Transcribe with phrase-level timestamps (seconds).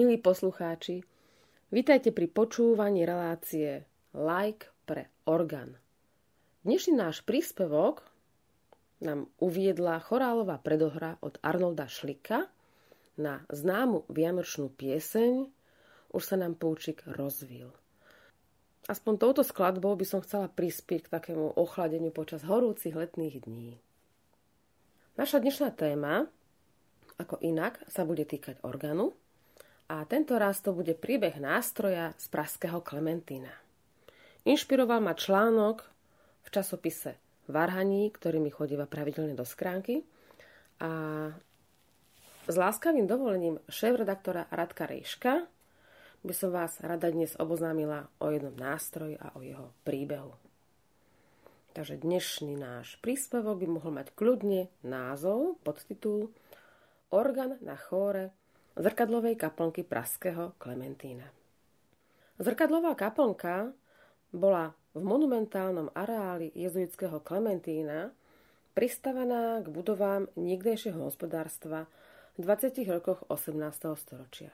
[0.00, 1.04] Milí poslucháči,
[1.68, 3.84] vítajte pri počúvaní relácie
[4.16, 5.76] Like pre orgán.
[6.64, 8.08] Dnešný náš príspevok
[9.04, 12.48] nám uviedla chorálová predohra od Arnolda Šlika
[13.20, 15.52] na známu vianočnú pieseň
[16.16, 17.68] Už sa nám poučik rozvíl.
[18.88, 23.76] Aspoň touto skladbou by som chcela prispieť k takému ochladeniu počas horúcich letných dní.
[25.20, 26.24] Naša dnešná téma,
[27.20, 29.12] ako inak, sa bude týkať orgánu
[29.90, 33.50] a tento raz to bude príbeh nástroja z praského Klementína.
[34.46, 35.82] Inšpiroval ma článok
[36.46, 37.18] v časopise
[37.50, 40.06] Varhaní, ktorý mi chodíva pravidelne do schránky
[40.78, 40.90] a
[42.46, 45.50] s láskavým dovolením šéf-redaktora Radka Rejška
[46.22, 50.38] by som vás rada dnes oboznámila o jednom nástroji a o jeho príbehu.
[51.74, 56.30] Takže dnešný náš príspevok by mohol mať kľudne názov, podtitul
[57.10, 58.30] Organ na chóre
[58.80, 61.28] zrkadlovej kaplnky praského Klementína.
[62.40, 63.76] Zrkadlová kaplnka
[64.32, 68.08] bola v monumentálnom areáli jezuitského Klementína
[68.72, 71.84] pristavaná k budovám niekdejšieho hospodárstva
[72.40, 72.88] v 20.
[72.88, 73.60] rokoch 18.
[74.00, 74.48] storočia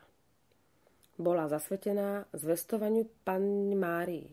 [1.17, 4.29] bola zasvetená zvestovaniu Panny Márii.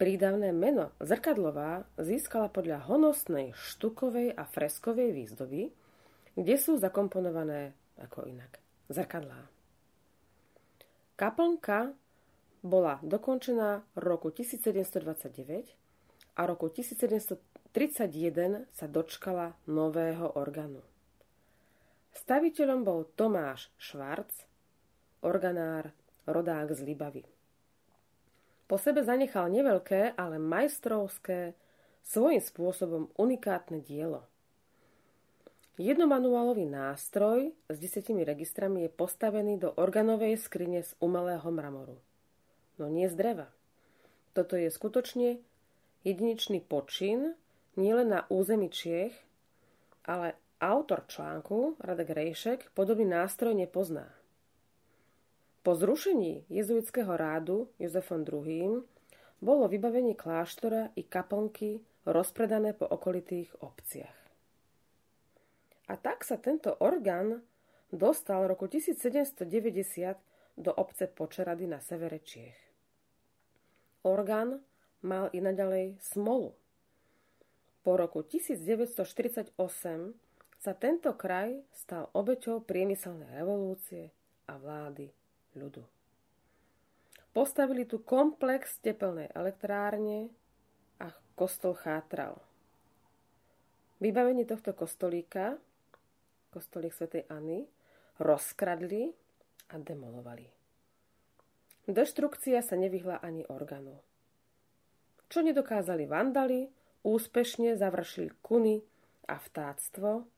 [0.00, 5.68] Prídavné meno Zrkadlová získala podľa honosnej štukovej a freskovej výzdoby,
[6.32, 8.58] kde sú zakomponované ako inak
[8.90, 9.48] zrkadlá.
[11.16, 11.94] Kaplnka
[12.62, 15.74] bola dokončená roku 1729
[16.38, 20.82] a roku 1731 sa dočkala nového orgánu.
[22.12, 24.30] Staviteľom bol Tomáš Švarc,
[25.24, 25.90] organár,
[26.28, 27.24] rodák z Libavy.
[28.68, 31.52] Po sebe zanechal neveľké, ale majstrovské,
[32.02, 34.31] svojím spôsobom unikátne dielo.
[35.80, 41.96] Jednomanuálový nástroj s desetimi registrami je postavený do organovej skrine z umelého mramoru.
[42.76, 43.48] No nie z dreva.
[44.36, 45.40] Toto je skutočne
[46.04, 47.32] jedinečný počin
[47.80, 49.16] nielen na území Čiech,
[50.04, 54.12] ale autor článku, Radek Rejšek, podobný nástroj nepozná.
[55.64, 58.84] Po zrušení jezuitského rádu Jozefom II.
[59.40, 64.21] bolo vybavenie kláštora i kaplnky rozpredané po okolitých obciach.
[65.90, 67.42] A tak sa tento orgán
[67.90, 69.48] dostal roku 1790
[70.56, 72.58] do obce Počerady na severe Čiech.
[74.02, 74.62] Orgán
[75.02, 76.54] mal i naďalej smolu.
[77.82, 79.58] Po roku 1948
[80.62, 84.14] sa tento kraj stal obeťou priemyselnej revolúcie
[84.46, 85.10] a vlády
[85.58, 85.82] ľudu.
[87.32, 90.30] Postavili tu komplex tepelnej elektrárne
[91.02, 92.38] a kostol chátral.
[93.98, 95.58] Vybavenie tohto kostolíka,
[96.52, 97.64] kostolík svätej Anny,
[98.20, 99.16] rozkradli
[99.72, 100.44] a demolovali.
[101.88, 103.96] Deštrukcia sa nevyhla ani orgánu.
[105.32, 106.68] Čo nedokázali vandali,
[107.02, 108.84] úspešne završili kuny
[109.26, 110.28] a vtáctvo,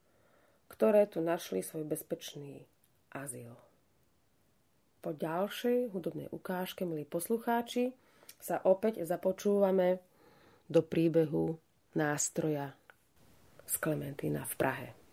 [0.70, 2.64] ktoré tu našli svoj bezpečný
[3.12, 3.58] azyl.
[5.05, 7.93] Po ďalšej hudobnej ukážke, milí poslucháči,
[8.40, 10.00] sa opäť započúvame
[10.70, 11.61] do príbehu
[11.93, 12.72] nástroja
[13.69, 15.04] z Klementína v Prahe.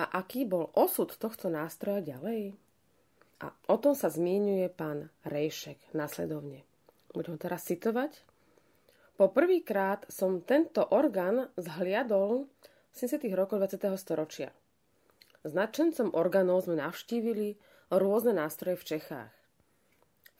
[0.00, 2.56] A aký bol osud tohto nástroja ďalej?
[3.44, 6.64] A o tom sa zmienuje pán Rejšek následovne.
[7.12, 8.16] Budem teraz citovať.
[9.20, 12.48] Po prvýkrát som tento orgán zhliadol
[12.88, 13.28] v 70.
[13.36, 13.76] rokoch 20.
[14.00, 14.48] storočia.
[15.44, 17.60] S nadšencom orgánov sme navštívili
[17.92, 19.32] rôzne nástroje v Čechách.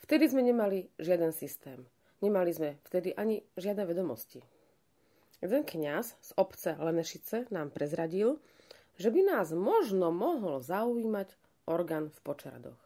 [0.09, 1.85] Vtedy sme nemali žiaden systém.
[2.25, 4.41] Nemali sme vtedy ani žiadne vedomosti.
[5.45, 8.41] Jeden kňaz z obce Lenešice nám prezradil,
[9.01, 11.33] že by nás možno mohol zaujímať
[11.65, 12.83] orgán v Počeradoch.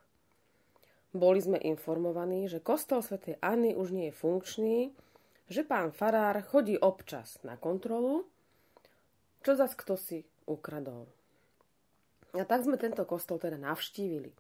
[1.10, 4.76] Boli sme informovaní, že kostol svätej Anny už nie je funkčný,
[5.50, 8.30] že pán farár chodí občas na kontrolu,
[9.42, 11.10] čo zas kto si ukradol.
[12.34, 14.30] A tak sme tento kostol teda navštívili.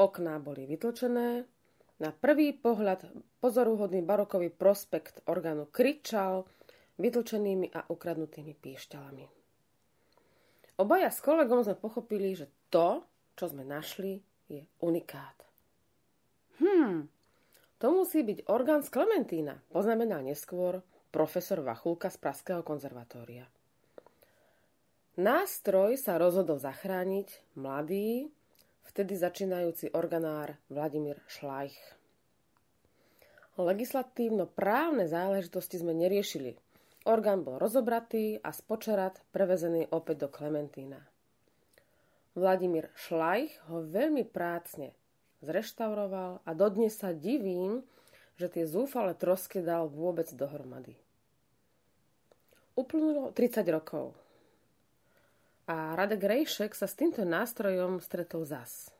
[0.00, 1.44] Okná boli vytlčené,
[2.00, 3.04] na prvý pohľad
[3.44, 6.48] pozoruhodný barokový prospekt orgánu kričal
[6.96, 9.39] vytlčenými a ukradnutými píšťalami.
[10.80, 13.04] Obaja s kolegom sme pochopili, že to,
[13.36, 15.36] čo sme našli, je unikát.
[16.56, 17.04] Hmm,
[17.76, 20.80] to musí byť orgán z Klementína, poznamená neskôr
[21.12, 23.44] profesor Vachulka z Praského konzervatória.
[25.20, 28.32] Nástroj sa rozhodol zachrániť mladý,
[28.88, 31.76] vtedy začínajúci organár Vladimír Šlajch.
[33.60, 36.56] Legislatívno-právne záležitosti sme neriešili–
[37.08, 41.00] Orgán bol rozobratý a spočerat prevezený opäť do Klementína.
[42.36, 44.92] Vladimír Šlajch ho veľmi prácne
[45.40, 47.80] zreštauroval a dodnes sa divím,
[48.36, 50.92] že tie zúfale trosky dal vôbec dohromady.
[52.76, 54.12] Uplynulo 30 rokov
[55.70, 58.92] a Radek Rejšek sa s týmto nástrojom stretol zas.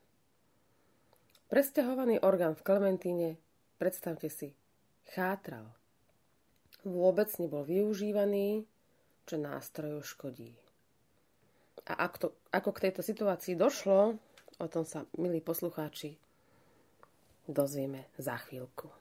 [1.50, 3.28] Presťahovaný orgán v Klementíne,
[3.76, 4.54] predstavte si,
[5.10, 5.79] chátral
[6.84, 8.68] vôbec nebol využívaný,
[9.24, 10.52] čo nástroju škodí.
[11.88, 14.20] A ako, to, ako k tejto situácii došlo,
[14.60, 16.20] o tom sa, milí poslucháči,
[17.48, 18.99] dozvieme za chvíľku.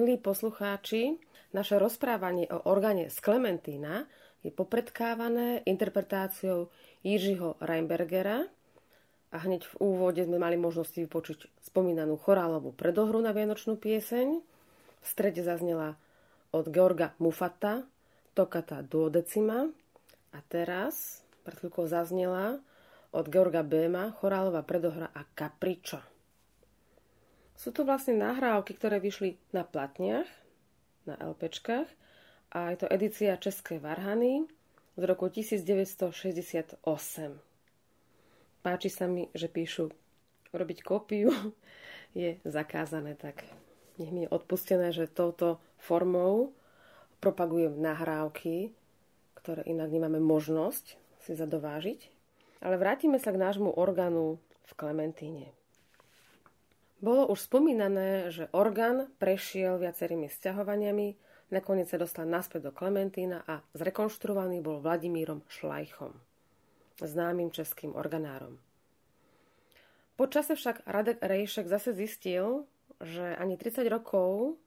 [0.00, 1.20] Milí poslucháči,
[1.52, 4.08] naše rozprávanie o orgáne z Klementína
[4.40, 6.72] je popredkávané interpretáciou
[7.04, 8.48] Jiřího Reinbergera
[9.28, 14.40] a hneď v úvode sme mali možnosť vypočuť spomínanú chorálovú predohru na Vianočnú pieseň.
[14.40, 16.00] V strede zaznela
[16.48, 17.84] od Georga Mufata
[18.32, 19.68] Tokata Duodecima
[20.32, 22.56] a teraz pred chvíľkou zaznela
[23.12, 26.09] od Georga Béma chorálová predohra a Capriccio.
[27.60, 30.24] Sú to vlastne nahrávky, ktoré vyšli na platniach,
[31.04, 31.84] na LPčkách
[32.56, 34.48] a je to edícia České Varhany
[34.96, 36.80] z roku 1968.
[38.64, 39.92] Páči sa mi, že píšu
[40.56, 41.28] robiť kópiu
[42.16, 43.44] je zakázané, tak
[44.00, 46.56] nech mi je odpustené, že touto formou
[47.20, 48.72] propagujem nahrávky,
[49.36, 52.08] ktoré inak nemáme možnosť si zadovážiť.
[52.64, 55.59] Ale vrátime sa k nášmu orgánu v Klementíne.
[57.00, 61.16] Bolo už spomínané, že orgán prešiel viacerými sťahovaniami,
[61.48, 66.12] nakoniec sa dostal naspäť do Klementína a zrekonštruovaný bol Vladimírom Šlajchom,
[67.00, 68.60] známym českým organárom.
[70.20, 72.68] Počase však Radek Rejšek zase zistil,
[73.00, 74.60] že ani 30 rokov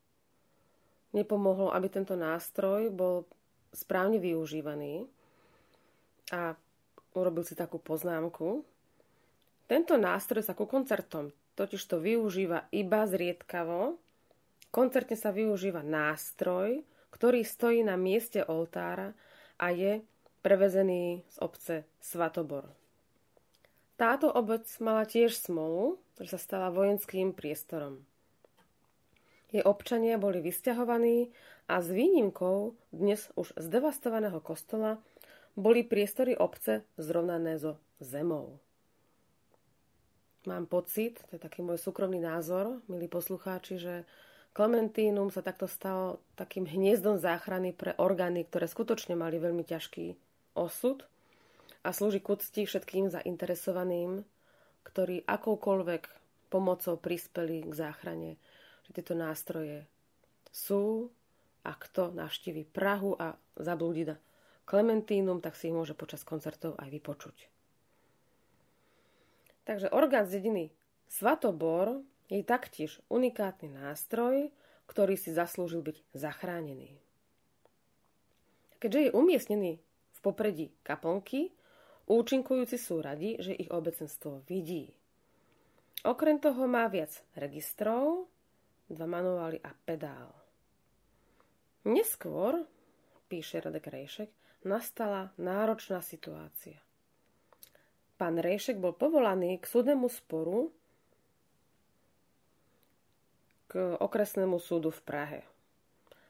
[1.13, 3.29] nepomohlo, aby tento nástroj bol
[3.69, 5.05] správne využívaný
[6.33, 6.57] a
[7.13, 8.65] urobil si takú poznámku.
[9.69, 13.97] Tento nástroj sa ku koncertom totiž to využíva iba zriedkavo.
[14.73, 16.81] Koncertne sa využíva nástroj,
[17.13, 19.13] ktorý stojí na mieste oltára
[19.61, 20.01] a je
[20.41, 22.73] prevezený z obce Svatobor.
[23.93, 28.01] Táto obec mala tiež smolu, že sa stala vojenským priestorom.
[29.53, 31.29] Jej občania boli vysťahovaní
[31.69, 34.97] a s výnimkou dnes už zdevastovaného kostola
[35.53, 38.57] boli priestory obce zrovnané so zemou.
[40.43, 44.03] Mám pocit, to je taký môj súkromný názor, milí poslucháči, že
[44.51, 50.19] Klementínum sa takto stalo takým hniezdom záchrany pre orgány, ktoré skutočne mali veľmi ťažký
[50.59, 51.07] osud
[51.79, 54.27] a slúži k úcti všetkým zainteresovaným,
[54.83, 56.03] ktorí akoukoľvek
[56.51, 58.35] pomocou prispeli k záchrane,
[58.83, 59.87] že tieto nástroje
[60.51, 61.07] sú
[61.63, 64.19] a kto navštívi Prahu a zablúdi na
[64.67, 67.52] Klementínum, tak si ich môže počas koncertov aj vypočuť.
[69.63, 70.75] Takže orgán z dediny
[71.07, 74.51] Svatobor je taktiež unikátny nástroj,
[74.91, 76.99] ktorý si zaslúžil byť zachránený.
[78.83, 79.71] Keďže je umiestnený
[80.11, 81.55] v popredí kaplnky,
[82.11, 84.91] účinkujúci sú radi, že ich obecenstvo vidí.
[86.03, 88.27] Okrem toho má viac registrov,
[88.91, 90.35] dva manuály a pedál.
[91.87, 92.67] Neskôr,
[93.31, 94.29] píše Radek Rejšek,
[94.67, 96.83] nastala náročná situácia–
[98.23, 100.71] Pán Rejšek bol povolaný k súdnemu sporu
[103.67, 105.41] k okresnému súdu v Prahe.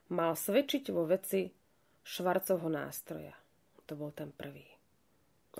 [0.10, 1.53] Mal svedčiť vo veci
[2.01, 3.38] Švarcovho nástroja.
[3.86, 4.65] To bol ten prvý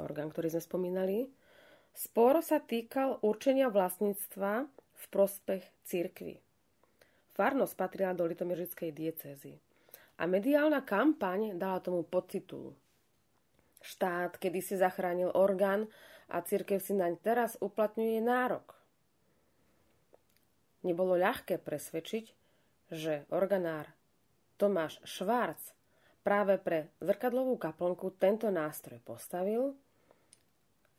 [0.02, 1.30] orgán, ktorý sme spomínali.
[1.94, 6.42] Spor sa týkal určenia vlastníctva v prospech církvy.
[7.38, 9.62] Farnosť patrila do litomieržickej diecézy.
[10.18, 12.74] A mediálna kampaň dala tomu podtitul
[13.84, 15.92] Štát kedy si zachránil orgán
[16.30, 18.76] a církev si naň teraz uplatňuje nárok.
[20.84, 22.26] Nebolo ľahké presvedčiť,
[22.92, 23.90] že organár
[24.60, 25.74] Tomáš Švárc
[26.22, 29.76] práve pre zrkadlovú kaplnku tento nástroj postavil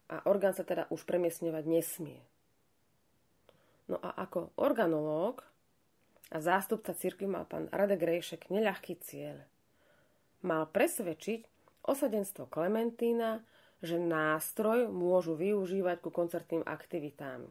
[0.09, 2.21] a orgán sa teda už premiesňovať nesmie.
[3.89, 5.45] No a ako organológ
[6.33, 9.45] a zástupca cirkvi mal pán Radek Rejšek neľahký cieľ.
[10.45, 11.45] Mal presvedčiť
[11.85, 13.45] osadenstvo Klementína,
[13.85, 17.45] že nástroj môžu využívať ku koncertným aktivitám.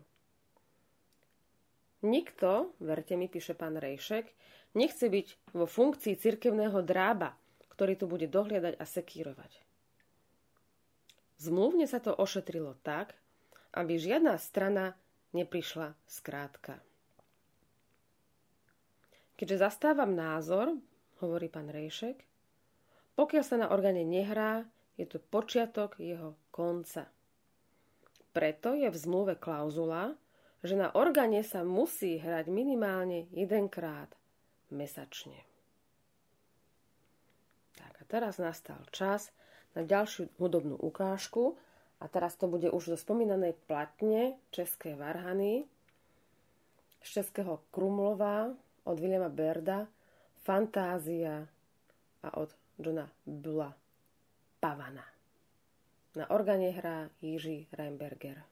[2.04, 4.28] Nikto, verte mi, píše pán Rejšek,
[4.76, 7.38] nechce byť vo funkcii cirkevného drába,
[7.72, 9.62] ktorý tu bude dohliadať a sekírovať.
[11.40, 13.16] Zmluvne sa to ošetrilo tak,
[13.72, 15.00] aby žiadna strana
[15.32, 16.82] neprišla skrátka.
[19.40, 20.78] Keďže zastávam názor,
[21.24, 22.22] hovorí pán Rejšek,
[23.14, 24.66] pokiaľ sa na orgáne nehrá,
[24.98, 27.10] je to počiatok jeho konca.
[28.34, 30.18] Preto je v zmluve klauzula,
[30.66, 34.10] že na orgáne sa musí hrať minimálne jedenkrát
[34.74, 35.38] mesačne.
[37.78, 39.30] Tak a teraz nastal čas
[39.78, 41.58] na ďalšiu hudobnú ukážku
[42.02, 45.66] a teraz to bude už zo spomínanej platne České Varhany
[47.04, 48.54] z Českého Krumlova
[48.88, 49.86] od Williama Berda
[50.42, 51.44] Fantázia
[52.24, 53.83] a od Johna Bula
[54.64, 55.04] Pavana.
[56.16, 58.44] Na organe hrá Jiří Reinberger.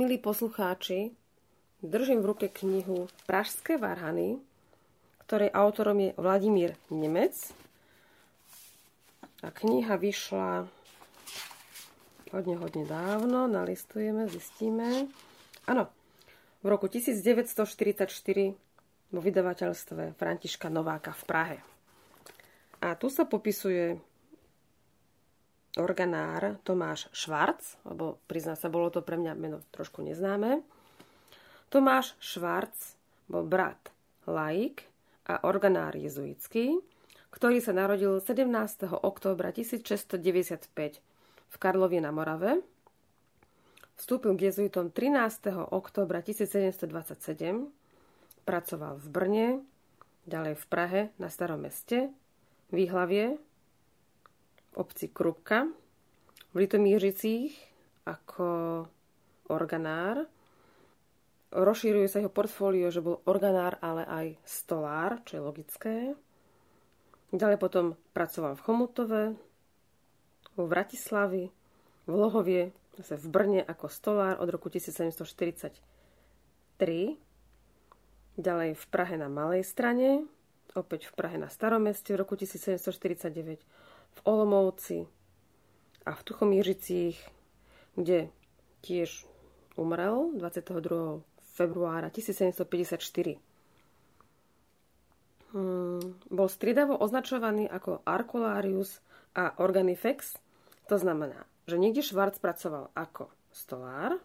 [0.00, 1.12] Milí poslucháči,
[1.84, 4.40] držím v ruke knihu Pražské varhany,
[5.28, 7.52] ktorej autorom je Vladimír Nemec.
[9.44, 10.64] A kniha vyšla
[12.32, 15.04] hodne, hodne dávno, nalistujeme, zistíme.
[15.68, 15.92] Áno,
[16.64, 18.08] v roku 1944
[19.12, 21.58] vo vydavateľstve Františka Nováka v Prahe.
[22.80, 24.00] A tu sa popisuje
[25.78, 30.64] organár Tomáš Švarc, lebo prizná sa, bolo to pre mňa meno trošku neznáme.
[31.70, 32.74] Tomáš Švarc
[33.30, 33.94] bol brat
[34.26, 34.90] laik
[35.30, 36.82] a organár jezuitský,
[37.30, 38.50] ktorý sa narodil 17.
[38.90, 40.98] októbra 1695
[41.50, 42.58] v Karlovie na Morave.
[43.94, 45.54] Vstúpil k jezuitom 13.
[45.70, 47.70] októbra 1727,
[48.42, 49.48] pracoval v Brne,
[50.26, 52.10] ďalej v Prahe na Starom meste,
[52.70, 53.38] Výhlavie,
[54.74, 55.66] obci Krupka,
[56.50, 57.54] v Litomířicích
[58.06, 58.46] ako
[59.50, 60.26] organár,
[61.50, 65.94] rozšíruje sa jeho portfólio, že bol organár, ale aj stolár, čo je logické.
[67.30, 69.22] Ďalej potom pracoval v Chomutove,
[70.58, 71.46] vo Vratislavi,
[72.06, 75.78] v Lohovie, zase v Brne ako stolár od roku 1743.
[78.40, 80.26] Ďalej v Prahe na Malej strane,
[80.74, 83.62] opäť v Prahe na Staromeste v roku 1749,
[84.10, 85.06] v Olomouci
[86.06, 87.28] a v Tuchomířicích,
[87.94, 88.28] kde
[88.80, 89.26] tiež
[89.76, 91.20] umrel 22
[91.54, 93.38] februára 1754.
[95.50, 99.02] Hmm, bol stridavo označovaný ako Arcularius
[99.34, 100.38] a Organifex,
[100.86, 104.18] to znamená, že niekde Švarc pracoval ako stolár,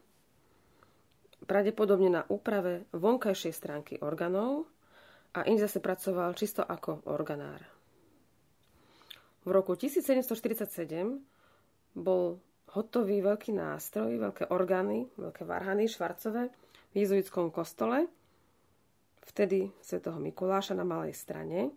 [1.46, 4.70] pravdepodobne na úprave vonkajšej stránky orgánov
[5.34, 7.75] a inde zase pracoval čisto ako organár.
[9.46, 11.22] V roku 1747
[11.94, 12.42] bol
[12.74, 16.50] hotový veľký nástroj, veľké orgány, veľké varhany švarcové,
[16.92, 18.10] v jezuitskom kostole,
[19.28, 21.70] vtedy svätého Mikuláša na malej strane,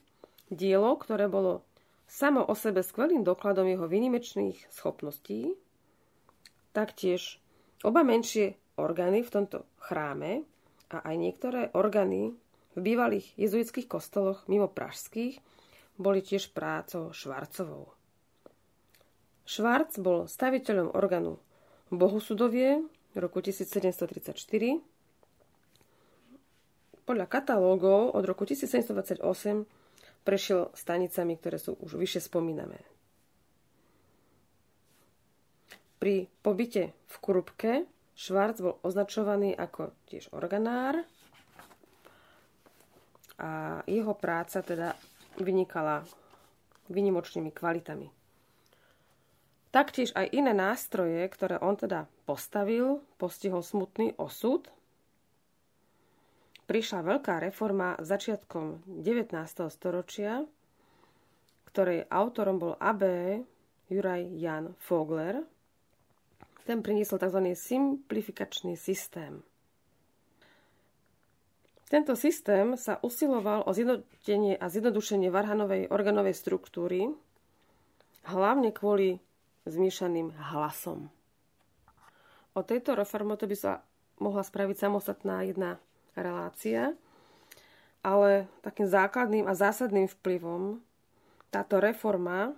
[0.49, 1.67] dielo, ktoré bolo
[2.09, 5.53] samo o sebe skvelým dokladom jeho výnimečných schopností,
[6.73, 7.43] taktiež
[7.85, 10.47] oba menšie orgány v tomto chráme
[10.89, 12.33] a aj niektoré orgány
[12.73, 15.43] v bývalých jezuitských kostoloch mimo pražských
[15.99, 17.93] boli tiež prácou Švarcovou.
[19.45, 21.43] Švarc bol staviteľom orgánu
[21.91, 24.39] Bohusudovie v roku 1734
[27.09, 29.25] podľa katalógov od roku 1728
[30.29, 32.77] prešiel stanicami, ktoré sú už vyššie spomínané.
[35.97, 37.73] Pri pobyte v Krupke
[38.13, 41.01] Švarc bol označovaný ako tiež organár
[43.41, 44.93] a jeho práca teda
[45.41, 46.05] vynikala
[46.89, 48.11] vynimočnými kvalitami.
[49.69, 54.67] Taktiež aj iné nástroje, ktoré on teda postavil, postihol smutný osud–
[56.69, 59.33] prišla veľká reforma začiatkom 19.
[59.73, 60.45] storočia,
[61.73, 63.03] ktorej autorom bol AB
[63.89, 65.41] Juraj Jan Fogler.
[66.69, 67.57] Ten priniesol tzv.
[67.57, 69.41] simplifikačný systém.
[71.89, 77.09] Tento systém sa usiloval o zjednotenie a zjednodušenie varhanovej organovej štruktúry,
[78.29, 79.17] hlavne kvôli
[79.65, 81.09] zmiešaným hlasom.
[82.53, 83.81] O tejto reforme by sa
[84.21, 85.81] mohla spraviť samostatná jedna
[86.13, 86.93] relácia,
[88.05, 90.85] ale takým základným a zásadným vplyvom
[91.49, 92.53] táto reforma e,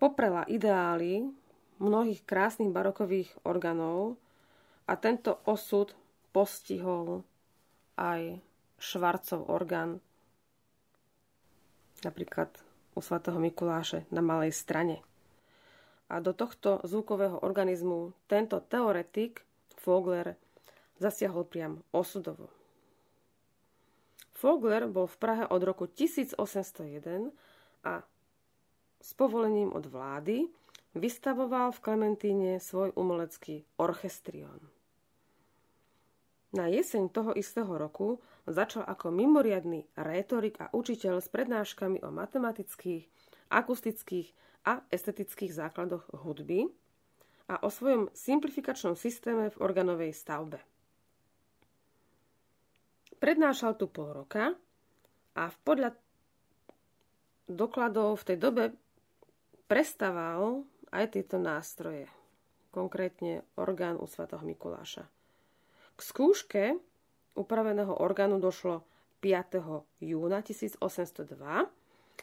[0.00, 1.28] poprela ideály
[1.76, 4.16] mnohých krásnych barokových orgánov
[4.88, 5.92] a tento osud
[6.34, 7.22] postihol
[7.94, 8.42] aj
[8.82, 10.02] Švarcov orgán,
[12.02, 12.50] napríklad
[12.92, 14.98] u svatého Mikuláše na malej strane.
[16.10, 19.46] A do tohto zvukového organizmu tento teoretik
[19.86, 20.34] Vogler
[20.98, 22.50] zasiahol priam osudovo.
[24.34, 27.30] Fogler bol v Prahe od roku 1801
[27.86, 28.02] a
[29.00, 30.50] s povolením od vlády
[30.98, 34.73] vystavoval v Klementíne svoj umelecký orchestrion.
[36.54, 43.10] Na jeseň toho istého roku začal ako mimoriadný rétorik a učiteľ s prednáškami o matematických,
[43.50, 44.30] akustických
[44.62, 46.70] a estetických základoch hudby
[47.50, 50.62] a o svojom simplifikačnom systéme v organovej stavbe.
[53.18, 54.54] Prednášal tu pol roka
[55.34, 55.98] a podľa
[57.50, 58.64] dokladov v tej dobe
[59.66, 60.62] prestával
[60.94, 62.06] aj tieto nástroje,
[62.70, 65.13] konkrétne orgán u svatého Mikuláša.
[65.94, 66.62] K skúške
[67.38, 68.82] upraveného orgánu došlo
[69.22, 69.62] 5.
[70.02, 71.22] júna 1802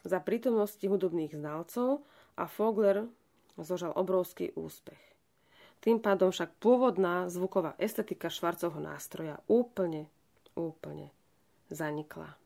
[0.04, 2.04] za prítomnosti hudobných znalcov
[2.36, 3.08] a Fogler
[3.56, 5.00] zožal obrovský úspech.
[5.82, 10.12] Tým pádom však pôvodná zvuková estetika švarcovho nástroja úplne,
[10.54, 11.10] úplne
[11.74, 12.38] zanikla.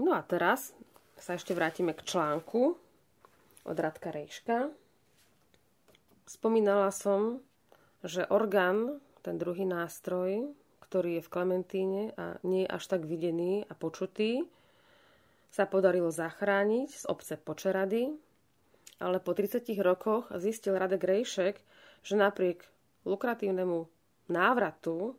[0.00, 0.72] No a teraz
[1.20, 2.72] sa ešte vrátime k článku
[3.68, 4.72] od Radka Rejška.
[6.24, 7.44] Spomínala som,
[8.04, 13.68] že orgán, ten druhý nástroj, ktorý je v Klementíne a nie je až tak videný
[13.68, 14.42] a počutý,
[15.50, 18.14] sa podarilo zachrániť z obce Počerady,
[19.02, 21.56] ale po 30 rokoch zistil Radek Rejšek,
[22.00, 22.64] že napriek
[23.04, 23.88] lukratívnemu
[24.30, 25.18] návratu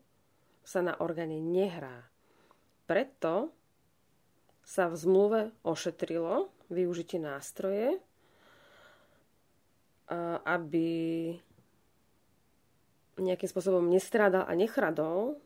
[0.64, 2.08] sa na orgáne nehrá.
[2.88, 3.52] Preto
[4.62, 8.00] sa v zmluve ošetrilo využitie nástroje,
[10.48, 10.88] aby
[13.22, 15.38] nejakým spôsobom nestrádal a nechradol,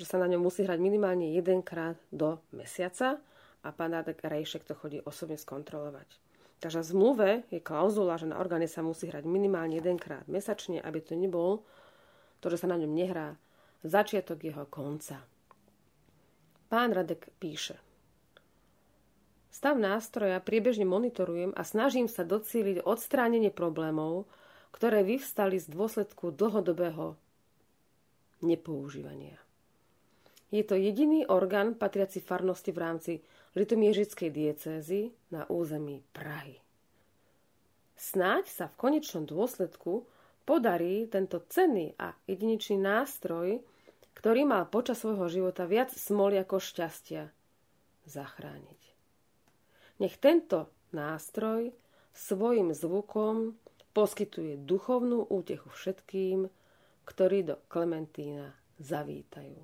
[0.00, 3.20] že sa na ňom musí hrať minimálne jedenkrát do mesiaca
[3.60, 6.08] a pán Radek Rejšek to chodí osobne skontrolovať.
[6.60, 11.00] Takže v zmluve je klauzula, že na orgáne sa musí hrať minimálne jedenkrát mesačne, aby
[11.04, 11.64] to nebol
[12.40, 13.36] to, že sa na ňom nehrá,
[13.84, 15.20] začiatok jeho konca.
[16.68, 17.76] Pán Radek píše.
[19.50, 24.24] Stav nástroja priebežne monitorujem a snažím sa docíliť odstránenie problémov,
[24.70, 27.18] ktoré vyvstali z dôsledku dlhodobého
[28.40, 29.38] nepoužívania.
[30.50, 33.12] Je to jediný orgán patriaci farnosti v rámci
[33.54, 36.58] litomiežickej diecézy na území Prahy.
[37.94, 40.08] Snáď sa v konečnom dôsledku
[40.42, 43.62] podarí tento cenný a jedinečný nástroj,
[44.18, 47.30] ktorý mal počas svojho života viac smoly ako šťastia,
[48.08, 48.80] zachrániť.
[50.02, 51.70] Nech tento nástroj
[52.10, 53.54] svojim zvukom
[53.90, 56.46] poskytuje duchovnú útechu všetkým,
[57.04, 59.60] ktorí do Klementína zavítajú.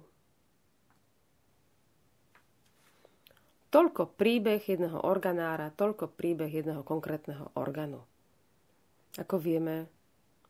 [3.71, 8.03] Toľko príbeh jedného organára, toľko príbeh jedného konkrétneho orgánu.
[9.21, 9.91] Ako vieme,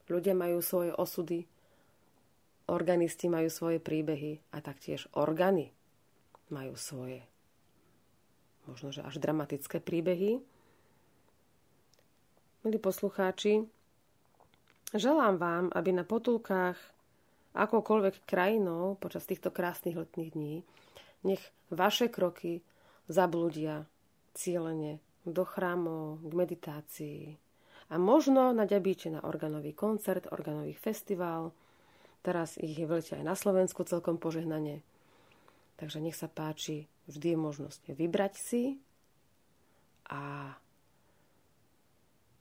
[0.07, 1.49] ľudia majú svoje osudy,
[2.71, 5.75] organisti majú svoje príbehy a taktiež orgány
[6.51, 7.27] majú svoje
[8.67, 10.43] možno, že až dramatické príbehy.
[12.67, 13.63] Milí poslucháči,
[14.91, 16.75] želám vám, aby na potulkách
[17.55, 20.55] akokoľvek krajinou počas týchto krásnych letných dní
[21.23, 21.39] nech
[21.71, 22.67] vaše kroky
[23.07, 23.87] zablúdia
[24.35, 27.23] cieľene do chrámov, k meditácii.
[27.95, 31.55] A možno naďabíte na organový koncert, organový festival.
[32.27, 34.83] Teraz ich je veľte aj na Slovensku celkom požehnanie.
[35.79, 38.75] Takže nech sa páči, vždy je možnosť vybrať si
[40.11, 40.51] a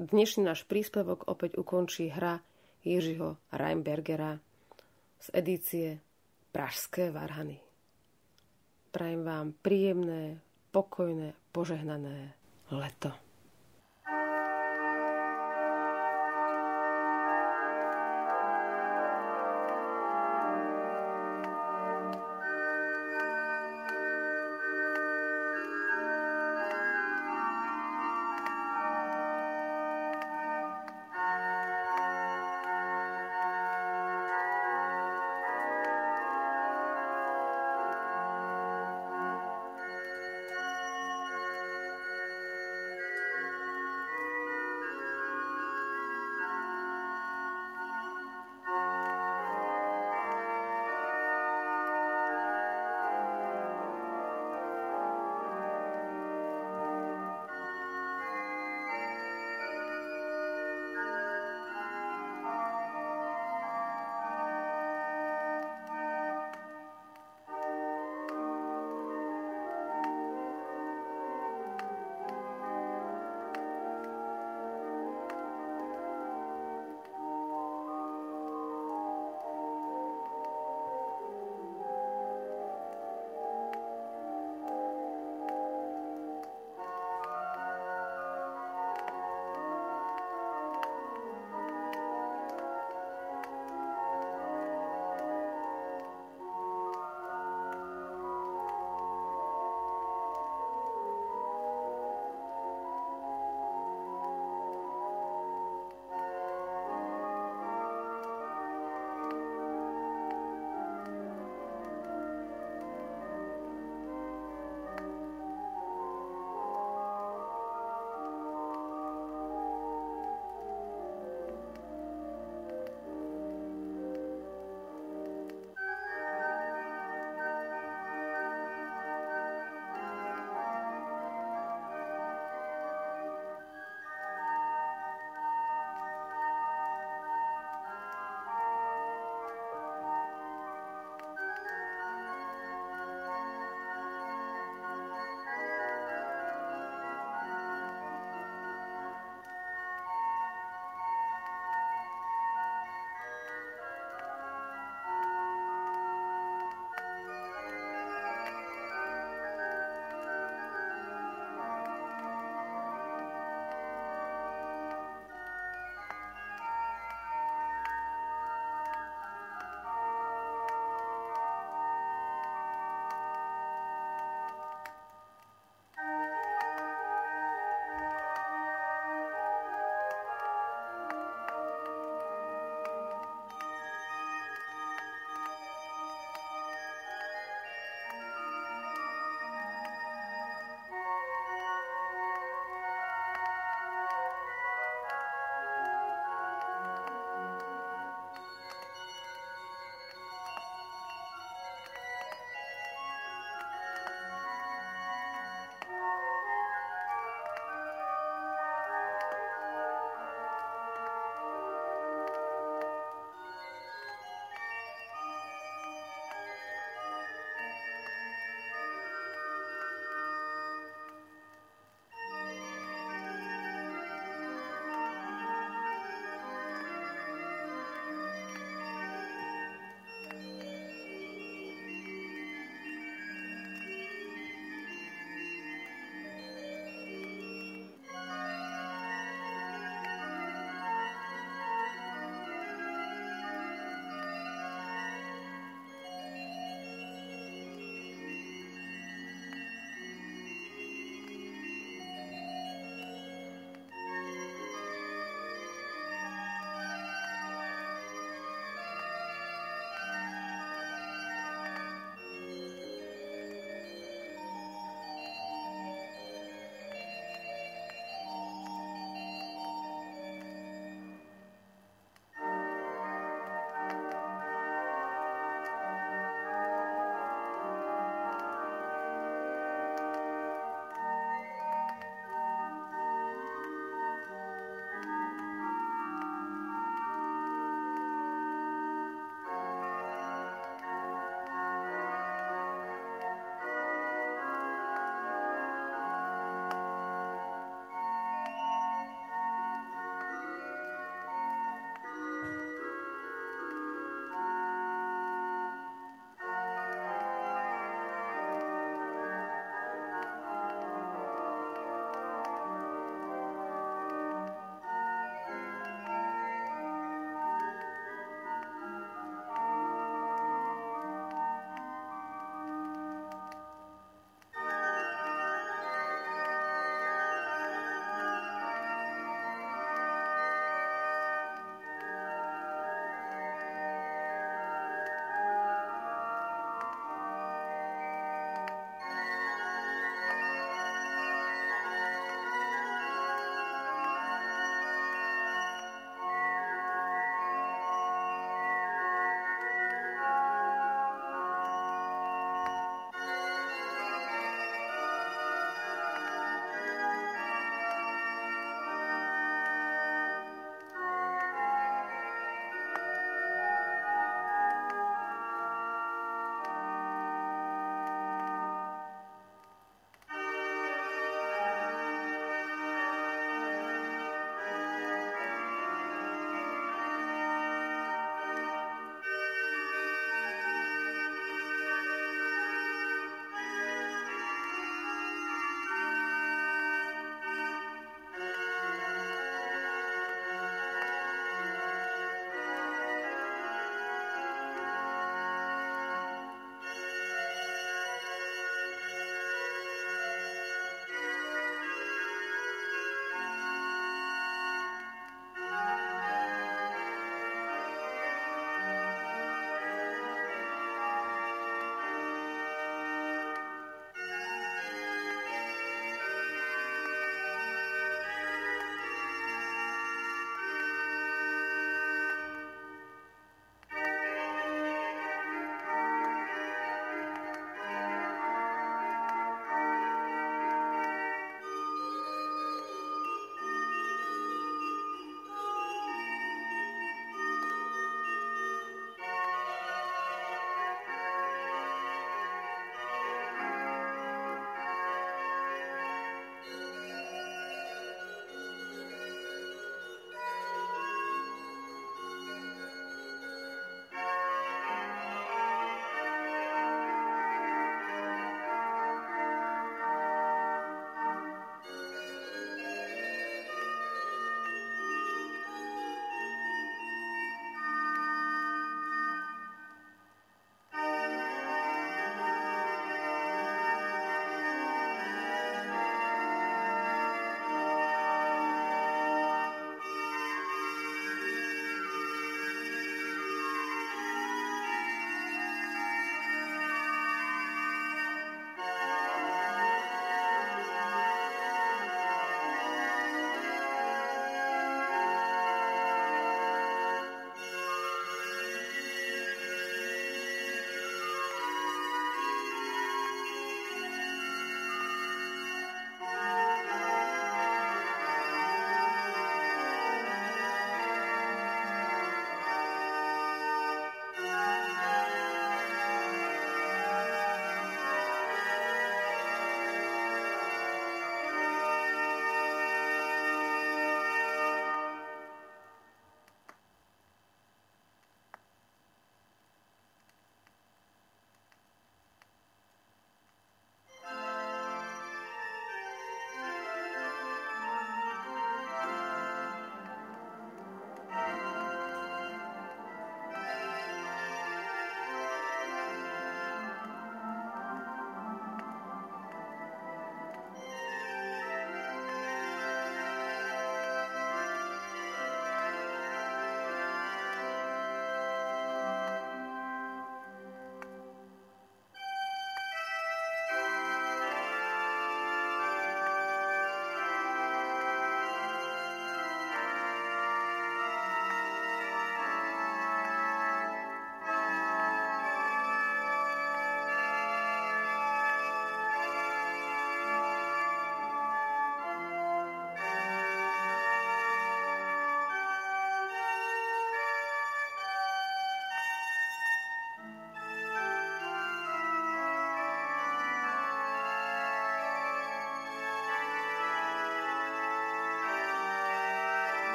[0.00, 2.40] dnešný náš príspevok opäť ukončí hra
[2.82, 4.40] Jiřího Reinbergera
[5.22, 5.88] z edície
[6.52, 7.60] Pražské varhany.
[8.92, 12.36] Prajem vám príjemné, pokojné, požehnané
[12.68, 13.21] leto.